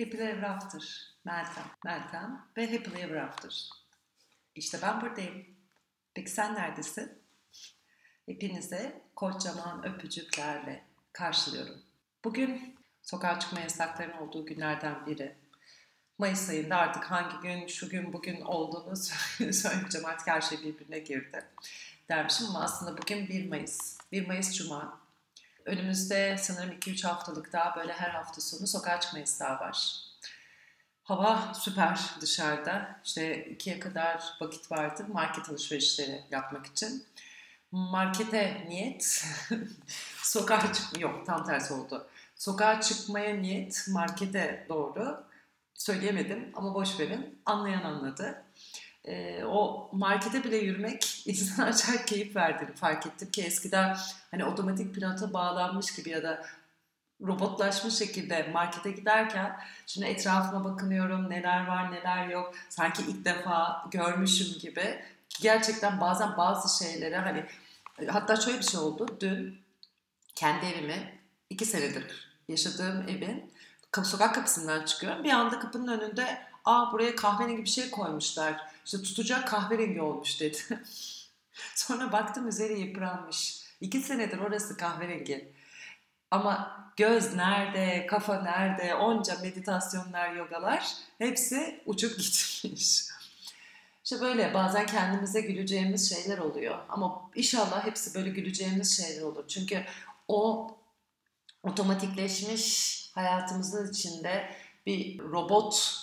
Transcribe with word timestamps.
Happy 0.00 0.16
Ever 0.16 0.42
After. 0.42 0.82
Meltem. 1.24 1.64
Meltem 1.84 2.46
ve 2.56 2.72
Happy 2.72 3.02
Ever 3.02 3.16
After. 3.16 3.68
İşte 4.54 4.78
ben 4.82 5.00
buradayım. 5.00 5.46
Peki 6.14 6.30
sen 6.30 6.54
neredesin? 6.54 7.18
Hepinize 8.26 9.02
kocaman 9.16 9.84
öpücüklerle 9.86 10.84
karşılıyorum. 11.12 11.82
Bugün 12.24 12.78
sokağa 13.02 13.40
çıkma 13.40 13.60
yasaklarının 13.60 14.16
olduğu 14.16 14.46
günlerden 14.46 15.06
biri. 15.06 15.36
Mayıs 16.18 16.50
ayında 16.50 16.76
artık 16.76 17.04
hangi 17.04 17.36
gün, 17.42 17.66
şu 17.66 17.88
gün, 17.88 18.12
bugün 18.12 18.40
olduğunu 18.40 18.96
söyleyeceğim. 19.52 20.06
Artık 20.06 20.26
her 20.26 20.40
şey 20.40 20.58
birbirine 20.58 20.98
girdi 20.98 21.44
dermişim 22.08 22.46
ama 22.46 22.60
aslında 22.60 22.98
bugün 22.98 23.28
1 23.28 23.48
Mayıs. 23.48 23.98
1 24.12 24.26
Mayıs 24.26 24.56
Cuma. 24.56 25.00
Önümüzde 25.70 26.36
sanırım 26.38 26.70
2-3 26.70 27.06
haftalık 27.06 27.52
daha 27.52 27.76
böyle 27.76 27.92
her 27.92 28.10
hafta 28.10 28.40
sonu 28.40 28.66
sokağa 28.66 29.00
çıkma 29.00 29.18
yasağı 29.18 29.60
var. 29.60 29.94
Hava 31.02 31.54
süper 31.54 32.00
dışarıda. 32.20 33.00
İşte 33.04 33.44
ikiye 33.44 33.80
kadar 33.80 34.24
vakit 34.40 34.70
vardı 34.70 35.06
market 35.12 35.50
alışverişleri 35.50 36.24
yapmak 36.30 36.66
için. 36.66 37.04
Markete 37.72 38.66
niyet, 38.68 39.24
sokağa 40.22 40.72
çık 40.72 41.00
yok 41.00 41.26
tam 41.26 41.46
tersi 41.46 41.74
oldu. 41.74 42.08
Sokağa 42.36 42.80
çıkmaya 42.80 43.36
niyet, 43.36 43.84
markete 43.88 44.66
doğru. 44.68 45.24
Söyleyemedim 45.74 46.52
ama 46.54 46.74
boş 46.74 47.00
verin. 47.00 47.42
Anlayan 47.46 47.82
anladı. 47.82 48.44
Ee, 49.04 49.44
o 49.44 49.90
markete 49.92 50.44
bile 50.44 50.56
yürümek 50.56 51.22
insana 51.26 51.66
acayip 51.66 52.06
keyif 52.06 52.36
verdiğini 52.36 52.72
fark 52.74 53.06
ettim 53.06 53.30
ki 53.30 53.42
eskiden 53.42 53.96
hani 54.30 54.44
otomatik 54.44 54.94
pilota 54.94 55.32
bağlanmış 55.32 55.94
gibi 55.94 56.10
ya 56.10 56.22
da 56.22 56.46
robotlaşmış 57.26 57.94
şekilde 57.94 58.50
markete 58.52 58.90
giderken 58.90 59.56
şimdi 59.86 60.06
etrafıma 60.06 60.64
bakınıyorum 60.64 61.30
neler 61.30 61.66
var 61.66 61.92
neler 61.92 62.28
yok 62.28 62.54
sanki 62.68 63.02
ilk 63.02 63.24
defa 63.24 63.84
görmüşüm 63.90 64.58
gibi. 64.58 65.04
Gerçekten 65.40 66.00
bazen 66.00 66.36
bazı 66.36 66.84
şeylere 66.84 67.16
hani 67.16 67.44
hatta 68.08 68.36
şöyle 68.36 68.58
bir 68.58 68.64
şey 68.64 68.80
oldu. 68.80 69.06
Dün 69.20 69.58
kendi 70.34 70.66
evimi 70.66 71.20
iki 71.50 71.64
senedir 71.64 72.28
yaşadığım 72.48 73.08
evin 73.08 73.52
sokak 74.02 74.34
kapısından 74.34 74.84
çıkıyorum. 74.84 75.24
Bir 75.24 75.30
anda 75.30 75.58
kapının 75.58 76.00
önünde 76.00 76.49
aa 76.64 76.92
buraya 76.92 77.16
kahverengi 77.16 77.64
bir 77.64 77.68
şey 77.68 77.90
koymuşlar 77.90 78.60
işte 78.84 79.02
tutacak 79.02 79.48
kahverengi 79.48 80.00
olmuş 80.00 80.40
dedi 80.40 80.58
sonra 81.74 82.12
baktım 82.12 82.48
üzeri 82.48 82.80
yıpranmış 82.80 83.62
iki 83.80 84.00
senedir 84.00 84.38
orası 84.38 84.76
kahverengi 84.76 85.52
ama 86.30 86.80
göz 86.96 87.34
nerede, 87.34 88.06
kafa 88.06 88.42
nerede, 88.42 88.94
onca 88.94 89.38
meditasyonlar, 89.42 90.34
yogalar 90.34 90.94
hepsi 91.18 91.80
uçup 91.86 92.18
gitmiş. 92.62 93.04
İşte 94.04 94.20
böyle 94.20 94.54
bazen 94.54 94.86
kendimize 94.86 95.40
güleceğimiz 95.40 96.14
şeyler 96.14 96.38
oluyor. 96.38 96.78
Ama 96.88 97.30
inşallah 97.34 97.86
hepsi 97.86 98.14
böyle 98.14 98.30
güleceğimiz 98.30 98.96
şeyler 98.96 99.22
olur. 99.22 99.48
Çünkü 99.48 99.84
o 100.28 100.70
otomatikleşmiş 101.62 103.10
hayatımızın 103.14 103.92
içinde 103.92 104.54
bir 104.86 105.18
robot 105.18 105.96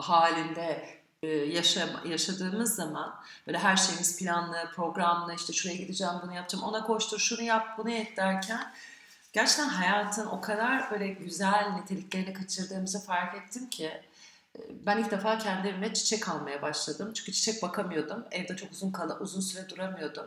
halinde 0.00 1.00
e, 1.22 1.28
yaşa, 1.28 1.88
yaşadığımız 2.04 2.74
zaman 2.74 3.14
böyle 3.46 3.58
her 3.58 3.76
şeyimiz 3.76 4.18
planlı, 4.18 4.70
programlı 4.76 5.34
işte 5.34 5.52
şuraya 5.52 5.76
gideceğim 5.76 6.14
bunu 6.22 6.34
yapacağım 6.34 6.64
ona 6.64 6.86
koştur 6.86 7.18
şunu 7.18 7.42
yap 7.42 7.78
bunu 7.78 7.90
et 7.90 8.16
derken 8.16 8.72
gerçekten 9.32 9.68
hayatın 9.68 10.26
o 10.26 10.40
kadar 10.40 10.90
böyle 10.90 11.08
güzel 11.08 11.72
niteliklerini 11.76 12.32
kaçırdığımızı 12.32 13.00
fark 13.00 13.34
ettim 13.36 13.70
ki 13.70 13.86
e, 14.58 14.60
ben 14.86 14.98
ilk 14.98 15.10
defa 15.10 15.38
kendi 15.38 15.68
evime 15.68 15.94
çiçek 15.94 16.28
almaya 16.28 16.62
başladım. 16.62 17.12
Çünkü 17.14 17.32
çiçek 17.32 17.62
bakamıyordum. 17.62 18.24
Evde 18.30 18.56
çok 18.56 18.72
uzun 18.72 18.90
kala, 18.90 19.18
uzun 19.18 19.40
süre 19.40 19.68
duramıyordum. 19.68 20.26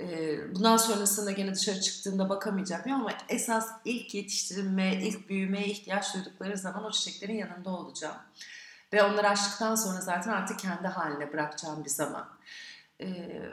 E, 0.00 0.38
bundan 0.54 0.76
sonrasında 0.76 1.30
gene 1.30 1.54
dışarı 1.54 1.80
çıktığımda 1.80 2.28
bakamayacağım 2.28 2.92
ama 2.92 3.12
esas 3.28 3.70
ilk 3.84 4.14
yetiştirilme, 4.14 4.96
ilk 5.02 5.28
büyümeye 5.28 5.66
ihtiyaç 5.66 6.14
duydukları 6.14 6.58
zaman 6.58 6.84
o 6.84 6.90
çiçeklerin 6.90 7.36
yanında 7.36 7.70
olacağım. 7.70 8.16
Ve 8.94 9.02
onları 9.02 9.28
açtıktan 9.28 9.74
sonra 9.74 10.00
zaten 10.00 10.30
artık 10.30 10.58
kendi 10.58 10.88
haline 10.88 11.32
bırakacağım 11.32 11.84
bir 11.84 11.90
zaman. 11.90 12.28
Ee, 13.00 13.06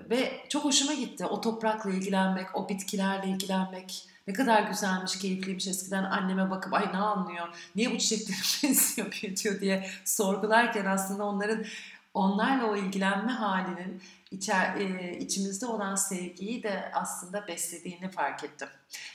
ve 0.10 0.46
çok 0.50 0.64
hoşuma 0.66 0.94
gitti 0.94 1.26
o 1.26 1.42
toprakla 1.42 1.90
ilgilenmek, 1.90 2.56
o 2.56 2.70
bitkilerle 2.70 3.28
ilgilenmek, 3.28 4.08
ne 4.28 4.34
kadar 4.34 4.64
güzelmiş, 4.64 5.20
keyifliymiş 5.20 5.68
eskiden 5.68 6.04
anneme 6.04 6.50
bakıp 6.50 6.74
ay 6.74 6.94
ne 6.94 6.98
anlıyor, 6.98 7.48
niye 7.76 7.92
bu 7.92 7.98
çiçekleri 7.98 8.38
benziyor, 8.64 9.12
büyütüyor 9.12 9.62
diye 9.62 9.90
sorgularken 10.06 10.86
aslında 10.86 11.24
onların 11.24 11.66
onlarla 12.14 12.66
o 12.66 12.76
ilgilenme 12.76 13.32
halinin 13.32 14.02
içer, 14.32 14.76
e, 14.76 15.18
içimizde 15.18 15.66
olan 15.66 15.96
sevgiyi 15.96 16.64
de 16.64 16.92
aslında 16.94 17.48
beslediğini 17.48 18.10
fark 18.10 18.44
ettim. 18.44 18.68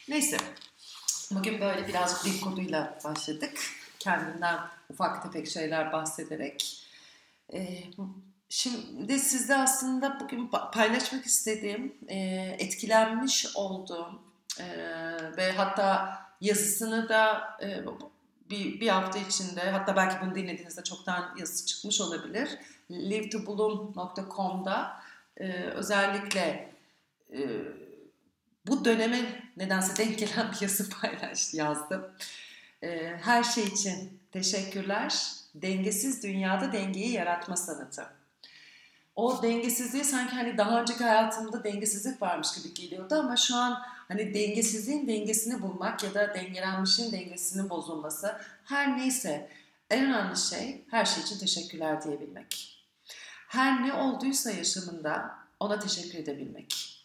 Neyse, 0.09 0.37
bugün 1.31 1.61
böyle 1.61 1.89
birazcık 1.89 2.25
bir 2.25 2.41
koduyla 2.41 2.99
başladık. 3.05 3.59
Kendimden 4.07 4.59
ufak 4.91 5.23
tefek 5.23 5.49
şeyler 5.49 5.93
bahsederek. 5.93 6.87
E, 7.53 7.79
şimdi 8.49 9.19
sizde 9.19 9.57
aslında 9.57 10.21
bugün 10.21 10.51
paylaşmak 10.73 11.27
istediğim, 11.27 11.95
e, 12.09 12.17
etkilenmiş 12.59 13.57
olduğum 13.57 14.27
ee, 14.61 15.37
ve 15.37 15.53
hatta 15.53 16.19
yazısını 16.41 17.09
da 17.09 17.43
e, 17.63 17.85
bir, 18.51 18.81
bir 18.81 18.89
hafta 18.89 19.19
içinde 19.19 19.71
hatta 19.71 19.97
belki 19.97 20.27
bunu 20.27 20.35
dinlediğinizde 20.35 20.85
çoktan 20.85 21.37
yazısı 21.39 21.67
çıkmış 21.67 22.01
olabilir. 22.01 22.49
livetobloom.com'da 22.91 25.01
e, 25.37 25.53
özellikle 25.53 26.75
e, 27.33 27.41
bu 28.67 28.85
döneme 28.85 29.43
nedense 29.57 29.97
denk 29.97 30.19
gelen 30.19 30.53
bir 30.53 30.61
yazı 30.61 30.91
paylaştı, 30.91 31.57
yazdım. 31.57 32.07
E, 32.83 33.17
her 33.23 33.45
şey 33.45 33.65
için 33.65 34.21
teşekkürler. 34.33 35.33
Dengesiz 35.55 36.23
dünyada 36.23 36.73
dengeyi 36.73 37.13
yaratma 37.13 37.57
sanatı. 37.57 38.07
O 39.17 39.43
dengesizliği 39.43 40.05
sanki 40.05 40.35
hani 40.35 40.59
daha 40.59 40.81
önceki 40.81 41.05
hayatımda 41.05 41.65
dengesizlik 41.65 42.23
varmış 42.23 42.49
gibi 42.55 42.75
geliyordu 42.75 43.15
ama 43.15 43.37
şu 43.37 43.57
an 43.57 43.83
Hani 44.09 44.35
dengesizliğin 44.35 45.09
dengesini 45.09 45.63
bulmak 45.63 46.05
ya 46.05 46.15
da 46.15 46.35
dengelenmişin 46.35 47.13
dengesinin 47.13 47.71
bozulması 47.71 48.41
her 48.65 48.99
neyse 48.99 49.51
en 49.91 50.05
önemli 50.05 50.37
şey 50.37 50.85
her 50.91 51.05
şey 51.05 51.23
için 51.23 51.39
teşekkürler 51.39 52.03
diyebilmek. 52.03 52.83
Her 53.49 53.87
ne 53.87 53.95
olduysa 53.95 54.51
yaşamında 54.51 55.31
ona 55.61 55.79
teşekkür 55.79 56.19
edebilmek. 56.19 56.96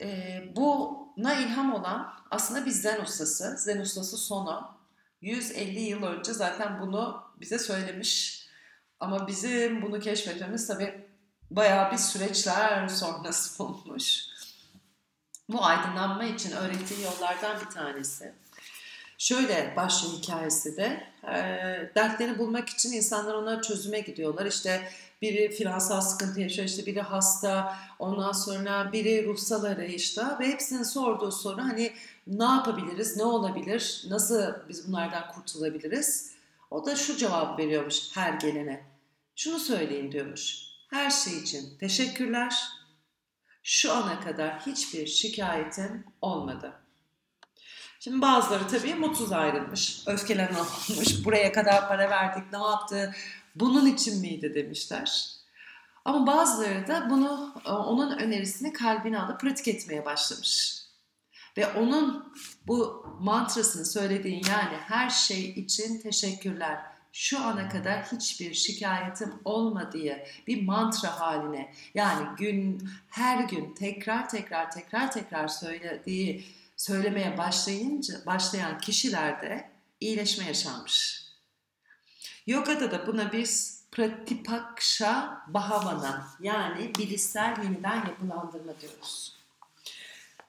E, 0.00 0.42
buna 0.56 1.34
ilham 1.34 1.74
olan 1.74 2.12
aslında 2.30 2.66
bir 2.66 2.70
zen 2.70 3.00
ustası, 3.00 3.56
zen 3.58 3.80
ustası 3.80 4.16
Sono. 4.16 4.76
150 5.20 5.80
yıl 5.80 6.02
önce 6.02 6.32
zaten 6.32 6.80
bunu 6.80 7.22
bize 7.40 7.58
söylemiş. 7.58 8.46
Ama 9.00 9.26
bizim 9.26 9.82
bunu 9.82 10.00
keşfetmemiz 10.00 10.66
tabii 10.66 11.06
bayağı 11.50 11.92
bir 11.92 11.98
süreçler 11.98 12.88
sonrası 12.88 13.64
olmuş. 13.64 14.26
Bu 15.48 15.64
aydınlanma 15.64 16.24
için 16.24 16.50
öğrettiği 16.52 17.02
yollardan 17.02 17.60
bir 17.60 17.70
tanesi. 17.70 18.34
Şöyle 19.18 19.74
başlıyor 19.76 20.14
hikayesi 20.14 20.76
de. 20.76 21.02
Dertlerini 21.94 22.38
bulmak 22.38 22.68
için 22.68 22.92
insanlar 22.92 23.34
ona 23.34 23.62
çözüme 23.62 24.00
gidiyorlar. 24.00 24.46
İşte 24.46 24.88
biri 25.22 25.50
finansal 25.50 26.00
sıkıntı 26.00 26.40
yaşıyor, 26.40 26.68
işte 26.68 26.86
biri 26.86 27.00
hasta, 27.00 27.76
ondan 27.98 28.32
sonra 28.32 28.92
biri 28.92 29.26
ruhsal 29.26 29.64
arayışta 29.64 30.38
ve 30.40 30.48
hepsinin 30.48 30.82
sorduğu 30.82 31.32
soru 31.32 31.62
hani 31.62 31.92
ne 32.26 32.44
yapabiliriz, 32.44 33.16
ne 33.16 33.24
olabilir, 33.24 34.04
nasıl 34.08 34.52
biz 34.68 34.88
bunlardan 34.88 35.32
kurtulabiliriz? 35.32 36.32
O 36.70 36.86
da 36.86 36.96
şu 36.96 37.16
cevap 37.16 37.58
veriyormuş 37.58 38.16
her 38.16 38.32
gelene. 38.32 38.84
Şunu 39.36 39.58
söyleyin 39.58 40.12
diyormuş. 40.12 40.66
Her 40.90 41.10
şey 41.10 41.38
için 41.38 41.78
teşekkürler, 41.78 42.54
şu 43.62 43.92
ana 43.92 44.20
kadar 44.20 44.66
hiçbir 44.66 45.06
şikayetim 45.06 46.04
olmadı. 46.20 46.72
Şimdi 48.00 48.22
bazıları 48.22 48.68
tabii 48.68 48.94
mutsuz 48.94 49.32
ayrılmış, 49.32 50.02
öfkelenen 50.06 50.54
olmuş, 50.54 51.24
buraya 51.24 51.52
kadar 51.52 51.88
para 51.88 52.10
verdik, 52.10 52.52
ne 52.52 52.58
yaptı, 52.58 53.14
bunun 53.54 53.86
için 53.86 54.20
miydi 54.20 54.54
demişler. 54.54 55.36
Ama 56.04 56.26
bazıları 56.26 56.88
da 56.88 57.10
bunu, 57.10 57.54
e, 57.66 57.70
onun 57.70 58.18
önerisini 58.18 58.72
kalbine 58.72 59.20
alıp 59.20 59.40
pratik 59.40 59.68
etmeye 59.68 60.04
başlamış. 60.04 60.82
Ve 61.56 61.66
onun 61.66 62.34
bu 62.66 63.06
mantrasını 63.20 63.84
söylediğin 63.86 64.42
yani 64.50 64.76
her 64.76 65.10
şey 65.10 65.50
için 65.50 66.00
teşekkürler 66.00 66.80
şu 67.12 67.44
ana 67.44 67.68
kadar 67.68 68.02
hiçbir 68.02 68.54
şikayetim 68.54 69.34
olmadığı 69.44 70.16
bir 70.46 70.62
mantra 70.62 71.20
haline 71.20 71.74
yani 71.94 72.28
gün 72.38 72.88
her 73.08 73.44
gün 73.44 73.74
tekrar 73.74 74.28
tekrar 74.28 74.70
tekrar 74.70 75.12
tekrar 75.12 75.48
söylediği 75.48 76.44
söylemeye 76.76 77.38
başlayınca 77.38 78.26
başlayan 78.26 78.78
kişilerde 78.78 79.70
iyileşme 80.00 80.44
yaşanmış. 80.44 81.26
Yogada 82.46 82.90
da 82.90 83.06
buna 83.06 83.32
biz 83.32 83.84
pratipaksha 83.92 85.42
bahavana 85.46 86.28
yani 86.40 86.92
bilişsel 86.98 87.56
yeniden 87.62 87.96
yapılandırma 87.96 88.80
diyoruz. 88.80 89.36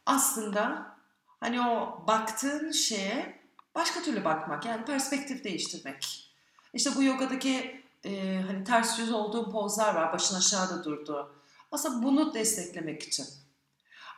Aslında 0.05 0.95
hani 1.39 1.61
o 1.61 2.03
baktığın 2.07 2.71
şeye 2.71 3.39
başka 3.75 4.01
türlü 4.01 4.25
bakmak 4.25 4.65
yani 4.65 4.85
perspektif 4.85 5.43
değiştirmek. 5.43 6.31
İşte 6.73 6.95
bu 6.95 7.03
yogadaki 7.03 7.83
e, 8.03 8.41
hani 8.47 8.63
ters 8.63 8.99
yüz 8.99 9.11
olduğu 9.11 9.51
pozlar 9.51 9.95
var 9.95 10.13
başın 10.13 10.35
aşağıda 10.35 10.83
durduğu. 10.83 11.35
Aslında 11.71 12.03
bunu 12.03 12.33
desteklemek 12.33 13.03
için. 13.03 13.25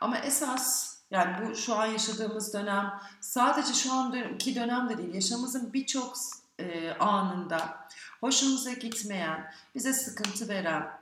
Ama 0.00 0.18
esas 0.18 0.99
yani 1.10 1.36
bu 1.48 1.56
şu 1.56 1.74
an 1.74 1.86
yaşadığımız 1.86 2.54
dönem 2.54 3.00
sadece 3.20 3.72
şu 3.72 3.92
an 3.92 4.14
iki 4.34 4.54
dönemde 4.54 4.98
değil 4.98 5.14
yaşamımızın 5.14 5.72
birçok 5.72 6.16
e, 6.58 6.90
anında 6.90 7.88
hoşumuza 8.20 8.72
gitmeyen, 8.72 9.52
bize 9.74 9.92
sıkıntı 9.92 10.48
veren, 10.48 11.00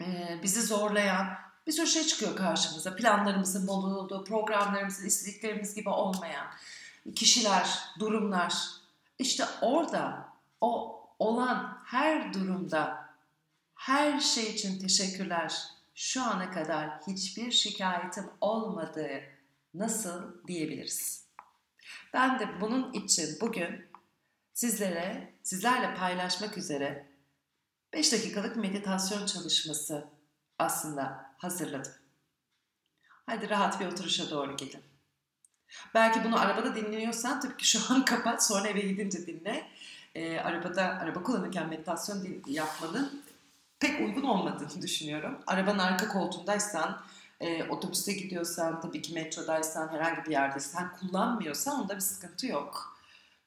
e, 0.00 0.38
bizi 0.42 0.62
zorlayan 0.62 1.26
bir 1.66 1.72
sürü 1.72 1.86
şey 1.86 2.04
çıkıyor 2.04 2.36
karşımıza. 2.36 2.96
Planlarımızın 2.96 3.66
bozulduğu, 3.66 4.24
programlarımızın 4.24 5.06
istediklerimiz 5.06 5.74
gibi 5.74 5.88
olmayan 5.88 6.46
kişiler, 7.14 7.78
durumlar. 7.98 8.54
İşte 9.18 9.44
orada 9.60 10.28
o 10.60 11.00
olan 11.18 11.78
her 11.84 12.34
durumda 12.34 13.08
her 13.74 14.20
şey 14.20 14.54
için 14.54 14.78
teşekkürler. 14.78 15.62
Şu 15.94 16.22
ana 16.22 16.50
kadar 16.50 17.00
hiçbir 17.06 17.50
şikayetim 17.50 18.24
olmadığı 18.40 19.22
nasıl 19.74 20.46
diyebiliriz? 20.46 21.26
Ben 22.12 22.38
de 22.38 22.60
bunun 22.60 22.92
için 22.92 23.38
bugün 23.40 23.86
sizlere, 24.54 25.34
sizlerle 25.42 25.94
paylaşmak 25.94 26.58
üzere 26.58 27.08
5 27.92 28.12
dakikalık 28.12 28.56
meditasyon 28.56 29.26
çalışması 29.26 30.08
aslında 30.58 31.34
hazırladım. 31.38 31.92
Hadi 33.26 33.50
rahat 33.50 33.80
bir 33.80 33.86
oturuşa 33.86 34.30
doğru 34.30 34.56
gidin. 34.56 34.82
Belki 35.94 36.24
bunu 36.24 36.40
arabada 36.40 36.76
dinliyorsan 36.76 37.40
tabii 37.40 37.56
ki 37.56 37.68
şu 37.68 37.94
an 37.94 38.04
kapat 38.04 38.46
sonra 38.46 38.68
eve 38.68 38.80
gidince 38.80 39.26
dinle. 39.26 39.66
Ee, 40.14 40.38
arabada 40.38 40.82
araba 40.82 41.22
kullanırken 41.22 41.68
meditasyon 41.68 42.42
yapmanın 42.46 43.22
pek 43.82 44.00
uygun 44.00 44.22
olmadığını 44.22 44.82
düşünüyorum. 44.82 45.38
Arabanın 45.46 45.78
arka 45.78 46.08
koltuğundaysan, 46.08 47.02
e, 47.40 47.64
otobüste 47.64 48.12
gidiyorsan, 48.12 48.80
tabii 48.80 49.02
ki 49.02 49.14
metrodaysan, 49.14 49.88
herhangi 49.88 50.24
bir 50.24 50.30
yerdeysen 50.30 50.92
kullanmıyorsan 50.92 51.80
onda 51.80 51.94
bir 51.94 52.00
sıkıntı 52.00 52.46
yok. 52.46 52.98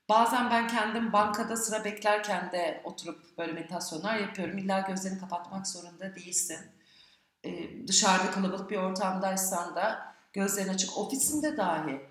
Bazen 0.09 0.49
ben 0.51 0.67
kendim 0.67 1.13
bankada 1.13 1.57
sıra 1.57 1.83
beklerken 1.83 2.51
de 2.51 2.81
oturup 2.83 3.37
böyle 3.37 3.51
meditasyonlar 3.51 4.17
yapıyorum. 4.17 4.57
İlla 4.57 4.79
gözlerini 4.79 5.19
kapatmak 5.19 5.67
zorunda 5.67 6.15
değilsin. 6.15 6.59
Ee, 7.45 7.88
dışarıda 7.88 8.31
kalabalık 8.31 8.71
bir 8.71 8.77
ortamdaysan 8.77 9.75
da 9.75 10.15
gözlerin 10.33 10.69
açık 10.69 10.97
ofisinde 10.97 11.57
dahi 11.57 12.01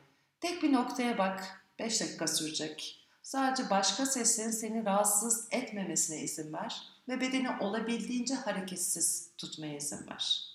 tek 0.40 0.62
bir 0.62 0.72
noktaya 0.72 1.18
bak 1.18 1.64
5 1.78 2.00
dakika 2.00 2.26
sürecek. 2.26 3.03
Sadece 3.24 3.70
başka 3.70 4.06
seslerin 4.06 4.50
seni 4.50 4.84
rahatsız 4.84 5.48
etmemesine 5.50 6.20
izin 6.20 6.52
ver 6.52 6.88
ve 7.08 7.20
bedeni 7.20 7.50
olabildiğince 7.60 8.34
hareketsiz 8.34 9.30
tutmaya 9.38 9.76
izin 9.76 10.06
ver. 10.10 10.54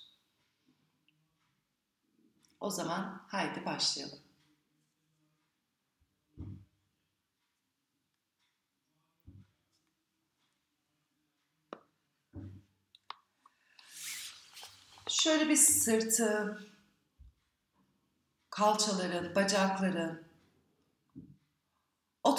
O 2.60 2.70
zaman 2.70 3.22
haydi 3.28 3.64
başlayalım. 3.64 4.18
Şöyle 15.08 15.48
bir 15.48 15.56
sırtı, 15.56 16.60
kalçaların, 18.50 19.34
bacakların, 19.34 20.29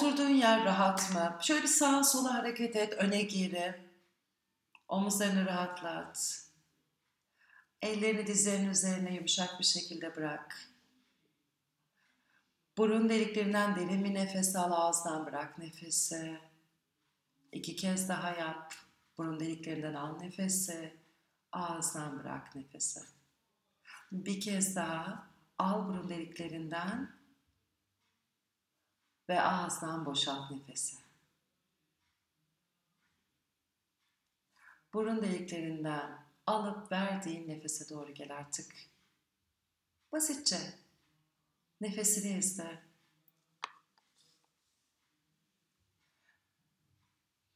oturduğun 0.02 0.30
yer 0.30 0.66
rahat 0.66 1.14
mı? 1.14 1.38
Şöyle 1.42 1.64
bir 1.64 1.68
sağa 1.68 2.04
sola 2.04 2.34
hareket 2.34 2.76
et, 2.76 2.94
öne 2.94 3.22
geri. 3.22 3.76
Omuzlarını 4.88 5.46
rahatlat. 5.46 6.46
Ellerini 7.82 8.28
dizlerinin 8.28 8.70
üzerine 8.70 9.14
yumuşak 9.14 9.60
bir 9.60 9.64
şekilde 9.64 10.16
bırak. 10.16 10.58
Burun 12.78 13.10
deliklerinden 13.10 13.76
derin 13.76 14.04
bir 14.04 14.14
nefes 14.14 14.56
al, 14.56 14.72
ağızdan 14.72 15.26
bırak 15.26 15.58
nefesi. 15.58 16.40
İki 17.52 17.76
kez 17.76 18.10
daha 18.10 18.32
yap. 18.32 18.74
Burun 19.18 19.40
deliklerinden 19.40 19.94
al 19.94 20.18
nefesi. 20.18 20.94
Ağızdan 21.52 22.20
bırak 22.20 22.56
nefesi. 22.56 23.00
Bir 24.12 24.42
kez 24.42 24.76
daha 24.76 25.28
al 25.58 25.88
burun 25.88 26.10
deliklerinden 26.10 27.21
ve 29.32 29.42
ağızdan 29.42 30.06
boşalt 30.06 30.52
nefesi. 30.52 30.98
Burun 34.94 35.22
deliklerinden 35.22 36.26
alıp 36.48 36.92
verdiğin 36.92 37.48
nefese 37.48 37.90
doğru 37.90 38.14
gel 38.14 38.38
artık. 38.38 38.74
Basitçe 40.12 40.58
nefesini 41.82 42.38
izle. 42.38 42.84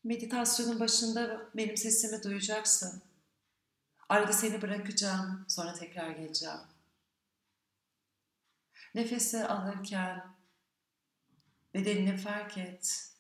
Meditasyonun 0.04 0.80
başında 0.80 1.50
benim 1.56 1.78
sesimi 1.78 2.24
duyacaksın. 2.24 3.02
Arada 4.10 4.34
seni 4.34 4.62
bırakacağım, 4.62 5.46
sonra 5.48 5.74
tekrar 5.74 6.10
geleceğim. 6.10 6.60
Nefesi 8.96 9.46
alırken 9.46 10.35
bedenini 11.76 12.18
fark 12.18 12.58
et. 12.58 13.12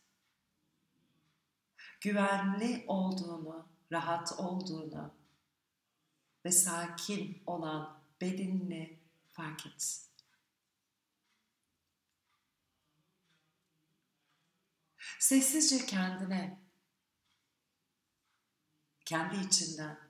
Güvenli 2.02 2.86
olduğunu, 2.88 3.68
rahat 3.92 4.40
olduğunu 4.40 5.14
ve 6.46 6.52
sakin 6.52 7.44
olan 7.46 8.02
bedenini 8.22 9.00
fark 9.32 9.66
et. 9.66 10.02
Sessizce 15.20 15.86
kendine, 15.86 16.60
kendi 19.06 19.46
içinden 19.46 20.06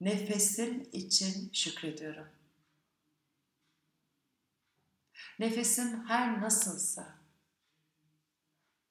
Nefesim 0.00 0.88
için 0.92 1.50
şükrediyorum. 1.52 2.41
Nefesim 5.38 6.04
her 6.08 6.40
nasılsa, 6.40 7.18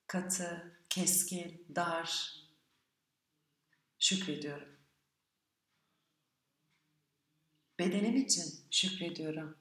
katı, 0.07 0.77
keskin, 0.89 1.65
dar, 1.75 2.36
şükrediyorum. 4.00 4.77
Bedenim 7.79 8.15
için 8.15 8.65
şükrediyorum. 8.71 9.57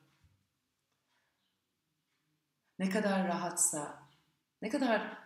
Ne 2.78 2.90
kadar 2.90 3.28
rahatsa, 3.28 4.02
ne 4.62 4.68
kadar 4.68 5.18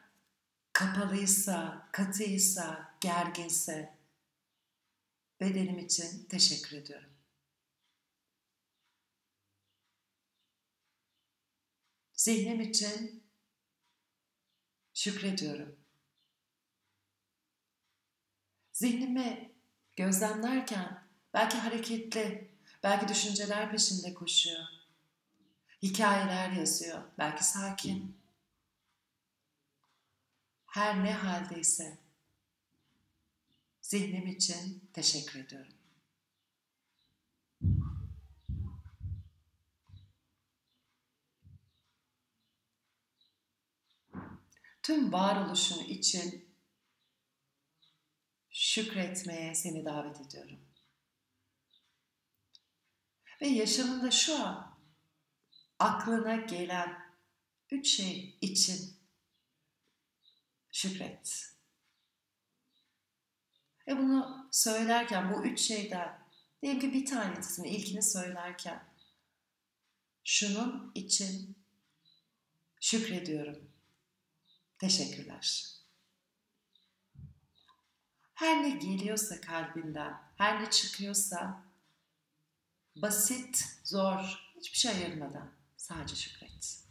kapalıysa, 0.73 1.88
katıysa, 1.92 2.94
gerginse, 3.00 3.99
bedenim 5.40 5.78
için 5.78 6.26
teşekkür 6.28 6.76
ediyorum. 6.76 7.13
Zihnim 12.24 12.60
için 12.60 13.22
şükrediyorum. 14.94 15.76
Zihnimi 18.72 19.52
gözlemlerken 19.96 21.02
belki 21.34 21.58
hareketli, 21.58 22.50
belki 22.82 23.08
düşünceler 23.08 23.70
peşinde 23.70 24.14
koşuyor. 24.14 24.64
Hikayeler 25.82 26.50
yazıyor, 26.50 27.02
belki 27.18 27.44
sakin. 27.44 28.16
Her 30.66 31.04
ne 31.04 31.12
haldeyse 31.12 31.98
Zihnim 33.80 34.26
için 34.26 34.88
teşekkür 34.92 35.40
ediyorum. 35.40 35.73
Tüm 44.84 45.12
varoluşun 45.12 45.84
için 45.84 46.48
şükretmeye 48.50 49.54
seni 49.54 49.84
davet 49.84 50.20
ediyorum. 50.20 50.60
Ve 53.40 53.46
yaşamında 53.46 54.10
şu 54.10 54.44
an 54.44 54.78
aklına 55.78 56.36
gelen 56.36 57.16
üç 57.70 57.88
şey 57.88 58.38
için 58.40 58.96
şükret. 60.72 61.54
Ve 63.88 63.98
bunu 63.98 64.48
söylerken 64.52 65.32
bu 65.32 65.44
üç 65.44 65.60
şeyden 65.60 66.28
diyelim 66.62 66.80
ki 66.80 66.92
bir 66.92 67.06
tanesini 67.06 67.68
ilkini 67.68 68.02
söylerken 68.02 68.84
şunun 70.24 70.92
için 70.94 71.56
şükrediyorum. 72.80 73.73
Teşekkürler. 74.84 75.66
Her 78.34 78.62
ne 78.62 78.70
geliyorsa 78.70 79.40
kalbinden, 79.40 80.22
her 80.36 80.62
ne 80.62 80.70
çıkıyorsa 80.70 81.64
basit, 82.96 83.64
zor, 83.84 84.52
hiçbir 84.56 84.78
şey 84.78 84.90
ayırmadan 84.90 85.52
sadece 85.76 86.16
şükret. 86.16 86.83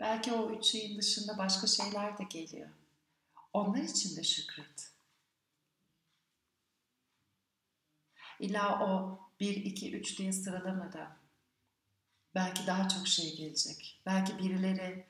Belki 0.00 0.32
o 0.32 0.50
üç 0.50 0.64
şeyin 0.64 0.98
dışında 0.98 1.38
başka 1.38 1.66
şeyler 1.66 2.18
de 2.18 2.24
geliyor. 2.24 2.68
Onlar 3.52 3.82
için 3.82 4.16
de 4.16 4.22
şükret. 4.22 4.92
İlla 8.40 8.84
o 8.84 9.20
1, 9.40 9.56
2, 9.56 9.96
3 9.96 10.18
diye 10.18 10.32
sıralamadan 10.32 11.16
belki 12.34 12.66
daha 12.66 12.88
çok 12.88 13.08
şey 13.08 13.36
gelecek. 13.36 14.00
Belki 14.06 14.38
birileri, 14.38 15.06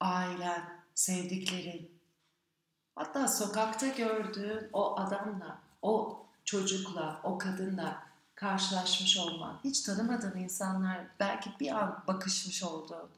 ailen, 0.00 0.80
sevdiklerin, 0.94 2.00
hatta 2.94 3.28
sokakta 3.28 3.86
gördüğün 3.86 4.68
o 4.72 5.00
adamla, 5.00 5.58
o 5.82 6.26
çocukla, 6.44 7.20
o 7.24 7.38
kadınla 7.38 8.02
karşılaşmış 8.34 9.16
olman, 9.18 9.60
hiç 9.64 9.80
tanımadığın 9.80 10.38
insanlar 10.38 11.00
belki 11.20 11.50
bir 11.60 11.70
an 11.70 12.04
bakışmış 12.06 12.62
olduğun, 12.62 13.10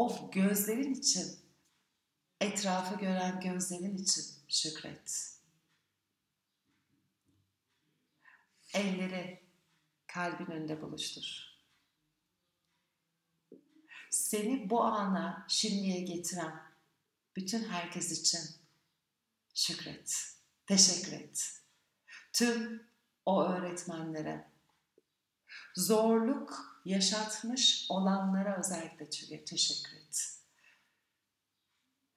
o 0.00 0.30
gözlerin 0.30 0.94
için, 0.94 1.38
etrafı 2.40 2.94
gören 2.94 3.40
gözlerin 3.40 3.96
için 3.96 4.24
şükret. 4.48 5.36
Elleri 8.74 9.42
kalbin 10.06 10.46
önünde 10.46 10.82
buluştur. 10.82 11.50
Seni 14.10 14.70
bu 14.70 14.82
ana, 14.82 15.46
şimdiye 15.48 16.00
getiren 16.00 16.62
bütün 17.36 17.64
herkes 17.64 18.12
için 18.12 18.40
şükret. 19.54 20.36
Teşekkür 20.66 21.12
et. 21.12 21.62
Tüm 22.32 22.86
o 23.26 23.44
öğretmenlere, 23.44 24.50
zorluk 25.76 26.69
yaşatmış 26.84 27.86
olanlara 27.88 28.58
özellikle 28.58 29.10
teşekkür 29.44 29.96
et. 29.96 30.36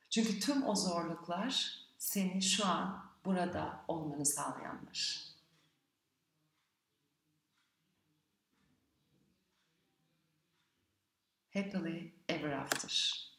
Çünkü 0.10 0.40
tüm 0.40 0.64
o 0.68 0.76
zorluklar 0.76 1.80
seni 1.98 2.42
şu 2.42 2.66
an 2.66 3.12
burada 3.26 3.86
olmanı 3.88 4.26
sağlayanlar. 4.26 5.34
Happily 11.54 12.14
ever 12.30 12.52
after. 12.52 13.33